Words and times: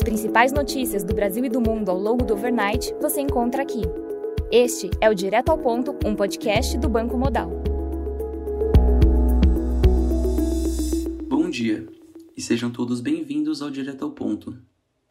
As 0.00 0.04
principais 0.04 0.50
notícias 0.50 1.04
do 1.04 1.12
Brasil 1.12 1.44
e 1.44 1.50
do 1.50 1.60
mundo 1.60 1.90
ao 1.90 1.98
longo 1.98 2.24
do 2.24 2.32
overnight 2.32 2.94
você 3.02 3.20
encontra 3.20 3.60
aqui. 3.60 3.82
Este 4.50 4.88
é 4.98 5.10
o 5.10 5.14
Direto 5.14 5.50
ao 5.50 5.58
Ponto, 5.58 5.94
um 6.06 6.16
podcast 6.16 6.78
do 6.78 6.88
Banco 6.88 7.18
Modal. 7.18 7.50
Bom 11.28 11.50
dia 11.50 11.86
e 12.34 12.40
sejam 12.40 12.70
todos 12.70 13.02
bem-vindos 13.02 13.60
ao 13.60 13.70
Direto 13.70 14.02
ao 14.02 14.12
Ponto. 14.12 14.56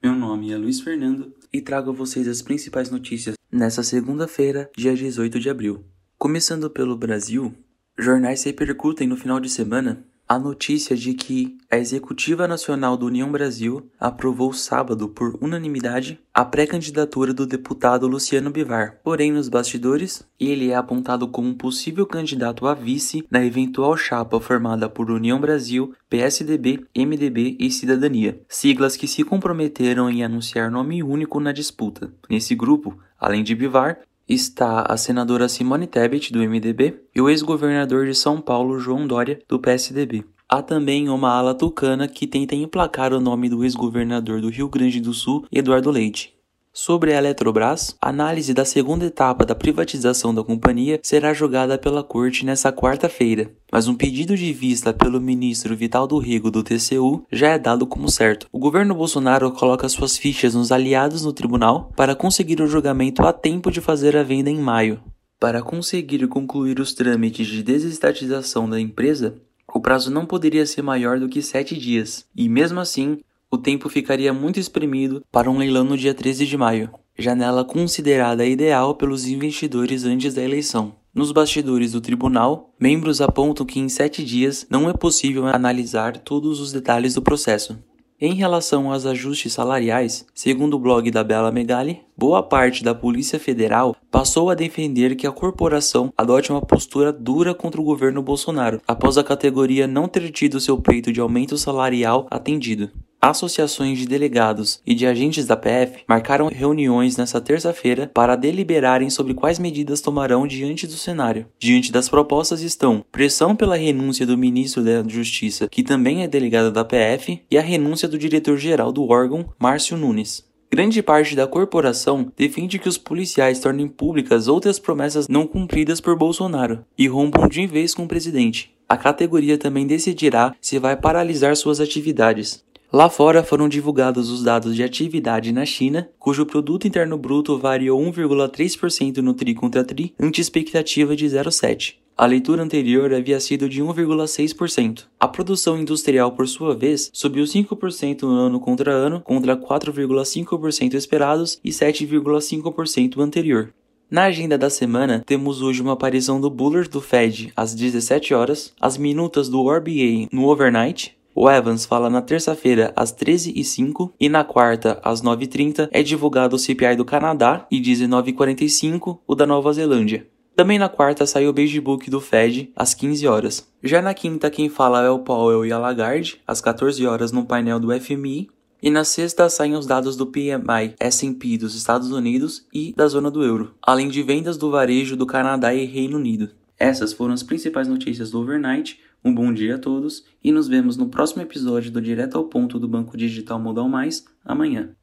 Meu 0.02 0.16
nome 0.16 0.52
é 0.52 0.58
Luiz 0.58 0.82
Fernando 0.82 1.36
e 1.54 1.62
trago 1.62 1.92
a 1.92 1.94
vocês 1.94 2.28
as 2.28 2.42
principais 2.42 2.90
notícias 2.90 3.36
nessa 3.52 3.84
segunda-feira, 3.84 4.72
dia 4.76 4.96
18 4.96 5.40
de 5.40 5.52
abril. 5.52 5.84
Começando 6.18 6.68
pelo 6.68 6.98
Brasil, 6.98 7.54
jornais 7.96 8.44
repercutem 8.44 9.08
no 9.08 9.16
final 9.16 9.40
de 9.40 9.50
semana 9.52 10.04
a 10.30 10.38
notícia 10.38 10.96
de 10.96 11.16
que 11.16 11.58
a 11.72 11.78
Executiva 11.78 12.48
Nacional 12.48 12.96
do 12.96 13.08
União 13.08 13.32
Brasil 13.32 13.90
aprovou 14.00 14.54
sábado, 14.54 15.10
por 15.10 15.36
unanimidade, 15.42 16.20
a 16.32 16.46
pré-candidatura 16.46 17.34
do 17.34 17.48
deputado 17.48 18.08
Luciano 18.08 18.52
Bivar. 18.52 19.00
Porém, 19.04 19.32
nos 19.32 19.50
bastidores, 19.50 20.24
ele 20.40 20.70
é 20.70 20.76
apontado 20.76 21.28
como 21.28 21.56
possível 21.56 22.06
candidato 22.06 22.68
a 22.68 22.76
vice 22.76 23.26
na 23.32 23.44
eventual 23.44 23.98
chapa 23.98 24.40
formada 24.40 24.88
por 24.88 25.10
União 25.10 25.42
Brasil, 25.42 25.96
PSDB, 26.08 26.86
MDB 26.96 27.58
e 27.60 27.72
Cidadania, 27.72 28.40
siglas 28.48 28.96
que 28.96 29.08
se 29.08 29.24
comprometeram 29.24 30.12
em 30.12 30.24
anunciar 30.24 30.70
nome 30.70 31.02
único 31.02 31.40
na 31.40 31.52
disputa. 31.52 32.14
Nesse 32.30 32.54
grupo, 32.54 32.96
além 33.20 33.44
de 33.44 33.56
Bivar, 33.56 33.98
está 34.30 34.86
a 34.88 34.96
senadora 34.96 35.50
Simone 35.50 35.88
Tebet, 35.88 36.32
do 36.32 36.40
MDB, 36.40 37.02
e 37.16 37.20
o 37.20 37.30
ex-governador 37.30 38.06
de 38.06 38.14
São 38.14 38.40
Paulo, 38.40 38.80
João 38.80 39.08
Dória, 39.08 39.40
do 39.48 39.60
PSDB. 39.60 40.24
Há 40.48 40.62
também 40.62 41.10
uma 41.10 41.32
ala 41.32 41.54
tucana 41.54 42.08
que 42.08 42.26
tenta 42.26 42.56
emplacar 42.56 43.14
o 43.14 43.20
nome 43.20 43.50
do 43.50 43.64
ex-governador 43.64 44.42
do 44.42 44.50
Rio 44.50 44.70
Grande 44.70 45.00
do 45.00 45.14
Sul, 45.14 45.46
Eduardo 45.52 45.92
Leite. 45.92 46.39
Sobre 46.72 47.14
a 47.14 47.18
Eletrobras, 47.18 47.98
a 48.00 48.10
análise 48.10 48.54
da 48.54 48.64
segunda 48.64 49.06
etapa 49.06 49.44
da 49.44 49.56
privatização 49.56 50.34
da 50.34 50.44
companhia 50.44 51.00
será 51.02 51.34
julgada 51.34 51.78
pela 51.80 52.04
corte 52.04 52.46
nesta 52.46 52.72
quarta-feira, 52.72 53.52
mas 53.72 53.88
um 53.88 53.96
pedido 53.96 54.38
de 54.38 54.54
vista 54.54 54.94
pelo 54.94 55.20
ministro 55.20 55.76
Vital 55.76 56.06
do 56.06 56.20
Rego 56.20 56.52
do 56.52 56.64
TCU 56.64 57.26
já 57.32 57.50
é 57.50 57.60
dado 57.60 57.88
como 57.88 58.10
certo. 58.10 58.48
O 58.52 58.60
governo 58.60 58.94
Bolsonaro 58.94 59.52
coloca 59.52 59.90
suas 59.90 60.16
fichas 60.16 60.54
nos 60.54 60.72
aliados 60.72 61.26
no 61.26 61.34
tribunal 61.34 61.92
para 61.96 62.16
conseguir 62.16 62.62
o 62.62 62.68
julgamento 62.68 63.26
a 63.26 63.34
tempo 63.34 63.72
de 63.72 63.82
fazer 63.82 64.16
a 64.16 64.24
venda 64.24 64.52
em 64.52 64.60
maio. 64.60 65.02
Para 65.40 65.64
conseguir 65.64 66.28
concluir 66.28 66.80
os 66.80 66.94
trâmites 66.94 67.48
de 67.48 67.64
desestatização 67.64 68.70
da 68.70 68.80
empresa, 68.80 69.36
o 69.74 69.80
prazo 69.80 70.12
não 70.12 70.26
poderia 70.26 70.66
ser 70.66 70.82
maior 70.82 71.20
do 71.20 71.30
que 71.30 71.42
sete 71.42 71.78
dias, 71.78 72.26
e 72.36 72.50
mesmo 72.50 72.80
assim, 72.80 73.20
o 73.52 73.58
tempo 73.58 73.90
ficaria 73.90 74.32
muito 74.32 74.60
espremido 74.60 75.24
para 75.32 75.50
um 75.50 75.58
leilão 75.58 75.84
no 75.84 75.98
dia 75.98 76.14
13 76.14 76.46
de 76.46 76.56
maio, 76.58 76.92
janela 77.18 77.66
considerada 77.66 78.46
ideal 78.46 78.96
pelos 78.96 79.28
investidores 79.28 80.06
antes 80.06 80.36
da 80.36 80.44
eleição. 80.44 80.96
Nos 81.14 81.32
bastidores 81.32 81.94
do 81.94 82.02
tribunal, 82.02 82.74
membros 82.80 83.20
apontam 83.20 83.66
que 83.66 83.80
em 83.80 83.90
sete 83.90 84.24
dias 84.24 84.68
não 84.70 84.88
é 84.88 84.94
possível 84.94 85.48
analisar 85.48 86.18
todos 86.18 86.60
os 86.60 86.72
detalhes 86.72 87.16
do 87.16 87.22
processo. 87.22 87.80
Em 88.22 88.34
relação 88.34 88.92
aos 88.92 89.06
ajustes 89.06 89.54
salariais, 89.54 90.26
segundo 90.36 90.76
o 90.76 90.80
blog 90.80 91.10
da 91.10 91.24
Bela 91.24 91.54
Megali, 91.54 92.02
boa 92.18 92.44
parte 92.44 92.84
da 92.84 92.94
Polícia 92.94 93.40
Federal 93.40 93.96
passou 94.12 94.50
a 94.50 94.56
defender 94.56 95.16
que 95.16 95.26
a 95.26 95.32
corporação 95.32 96.14
adote 96.18 96.52
uma 96.52 96.62
postura 96.62 97.14
dura 97.14 97.56
contra 97.56 97.80
o 97.80 97.84
governo 97.84 98.22
Bolsonaro, 98.22 98.82
após 98.86 99.18
a 99.18 99.24
categoria 99.24 99.88
não 99.88 100.08
ter 100.08 100.30
tido 100.32 100.60
seu 100.60 100.78
pleito 100.78 101.14
de 101.14 101.22
aumento 101.22 101.58
salarial 101.58 102.28
atendido. 102.30 102.92
Associações 103.22 103.98
de 103.98 104.06
delegados 104.06 104.82
e 104.88 104.96
de 104.96 105.06
agentes 105.06 105.46
da 105.46 105.58
PF 105.58 106.04
marcaram 106.08 106.48
reuniões 106.48 107.18
nesta 107.18 107.42
terça-feira 107.42 108.10
para 108.14 108.38
deliberarem 108.38 109.10
sobre 109.10 109.34
quais 109.34 109.60
medidas 109.60 110.00
tomarão 110.00 110.48
diante 110.48 110.88
do 110.88 110.94
cenário. 110.94 111.46
Diante 111.60 111.92
das 111.92 112.08
propostas 112.08 112.62
estão 112.62 113.04
pressão 113.12 113.58
pela 113.58 113.76
renúncia 113.76 114.26
do 114.26 114.38
ministro 114.38 114.82
da 114.82 115.04
Justiça, 115.06 115.68
que 115.68 115.84
também 115.84 116.24
é 116.24 116.30
delegado 116.30 116.72
da 116.72 116.86
PF, 116.86 117.42
e 117.52 117.58
a 117.58 117.62
renúncia 117.62 118.08
do 118.08 118.18
diretor-geral 118.18 118.90
do 118.90 119.10
órgão, 119.10 119.50
Márcio 119.60 119.98
Nunes. 119.98 120.48
Grande 120.72 121.04
parte 121.04 121.36
da 121.36 121.46
corporação 121.46 122.32
defende 122.38 122.80
que 122.80 122.88
os 122.88 122.98
policiais 122.98 123.60
tornem 123.60 123.88
públicas 123.88 124.48
outras 124.48 124.80
promessas 124.80 125.28
não 125.28 125.46
cumpridas 125.46 126.00
por 126.00 126.16
Bolsonaro 126.16 126.86
e 126.98 127.08
rompam 127.08 127.50
de 127.50 127.68
vez 127.68 127.94
com 127.94 128.04
o 128.04 128.08
presidente. 128.08 128.72
A 128.88 128.96
categoria 128.96 129.58
também 129.58 129.86
decidirá 129.86 130.56
se 130.62 130.80
vai 130.80 130.96
paralisar 130.96 131.56
suas 131.56 131.80
atividades. 131.80 132.64
Lá 132.92 133.08
fora 133.08 133.44
foram 133.44 133.70
divulgados 133.70 134.32
os 134.32 134.44
dados 134.44 134.76
de 134.76 134.84
atividade 134.84 135.52
na 135.52 135.64
China, 135.64 136.10
cujo 136.18 136.44
produto 136.44 136.88
interno 136.88 137.20
bruto 137.20 137.56
variou 137.56 138.02
1,3% 138.02 139.18
no 139.18 139.36
tri 139.36 139.54
contra 139.54 139.84
tri, 139.84 140.12
ante 140.20 140.42
expectativa 140.42 141.16
de 141.16 141.28
0,7. 141.28 141.98
A 142.18 142.26
leitura 142.26 142.64
anterior 142.64 143.14
havia 143.14 143.40
sido 143.40 143.70
de 143.70 143.84
1,6%. 143.84 145.04
A 145.20 145.28
produção 145.28 145.80
industrial, 145.80 146.32
por 146.32 146.48
sua 146.48 146.76
vez, 146.76 147.12
subiu 147.14 147.46
5% 147.46 148.24
ano 148.24 148.60
contra 148.60 148.92
ano, 148.92 149.22
contra 149.22 149.56
4,5% 149.56 150.96
esperados 150.96 151.60
e 151.64 151.70
7,5% 151.70 153.20
anterior. 153.20 153.72
Na 154.10 154.24
agenda 154.24 154.58
da 154.58 154.72
semana, 154.72 155.22
temos 155.24 155.62
hoje 155.62 155.84
uma 155.84 155.94
aparição 155.94 156.42
do 156.42 156.50
Bullard 156.50 156.90
do 156.90 157.00
Fed 157.00 157.54
às 157.56 157.76
17 157.76 158.34
horas, 158.34 158.74
as 158.82 158.98
minutas 158.98 159.48
do 159.48 159.70
RBA 159.70 160.28
no 160.32 160.50
overnight, 160.50 161.16
o 161.42 161.50
Evans 161.50 161.86
fala 161.86 162.10
na 162.10 162.22
terça-feira 162.22 162.92
às 162.98 163.14
13h05 163.14 164.12
e 164.20 164.28
na 164.28 164.44
quarta 164.44 165.00
às 165.02 165.22
9h30 165.22 165.88
é 165.90 166.04
divulgado 166.04 166.58
o 166.58 166.60
CPI 166.60 166.98
do 166.98 167.06
Canadá 167.06 167.66
e 167.72 167.80
19h45 167.80 169.20
o 169.26 169.36
da 169.36 169.48
Nova 169.48 169.72
Zelândia. 169.72 170.28
Também 170.54 170.78
na 170.78 170.90
quarta 170.90 171.26
sai 171.26 171.48
o 171.48 171.54
Beige 171.54 171.80
Book 171.80 172.10
do 172.10 172.20
Fed 172.20 172.74
às 172.76 172.94
15 172.94 173.26
horas. 173.26 173.66
Já 173.82 174.02
na 174.02 174.14
quinta 174.14 174.52
quem 174.52 174.68
fala 174.68 175.02
é 175.02 175.10
o 175.10 175.20
Powell 175.20 175.66
e 175.66 175.72
a 175.72 175.80
Lagarde 175.80 176.42
às 176.46 176.60
14 176.60 177.08
horas 177.08 177.32
no 177.32 177.46
painel 177.46 177.80
do 177.80 177.98
FMI 177.98 178.50
e 178.84 178.90
na 178.90 179.06
sexta 179.06 179.50
saem 179.50 179.76
os 179.76 179.86
dados 179.86 180.18
do 180.18 180.28
PMI 180.28 180.94
S&P 181.00 181.58
dos 181.58 181.74
Estados 181.74 182.12
Unidos 182.12 182.68
e 182.74 182.94
da 182.98 183.08
zona 183.08 183.32
do 183.32 183.42
euro, 183.46 183.74
além 183.82 184.10
de 184.10 184.22
vendas 184.22 184.58
do 184.58 184.70
varejo 184.70 185.16
do 185.16 185.26
Canadá 185.26 185.74
e 185.74 185.86
Reino 185.86 186.18
Unido. 186.18 186.50
Essas 186.80 187.12
foram 187.12 187.34
as 187.34 187.44
principais 187.44 187.90
notícias 187.90 188.32
do 188.32 188.40
overnight. 188.40 189.00
Um 189.24 189.34
bom 189.34 189.54
dia 189.54 189.76
a 189.76 189.80
todos 189.80 190.24
e 190.42 190.52
nos 190.52 190.68
vemos 190.68 190.96
no 190.96 191.10
próximo 191.10 191.42
episódio 191.42 191.92
do 191.92 192.02
Direto 192.02 192.38
ao 192.38 192.46
Ponto 192.46 192.80
do 192.80 192.88
Banco 192.88 193.18
Digital 193.18 193.60
Modal 193.60 193.90
Mais 193.90 194.26
amanhã. 194.46 194.96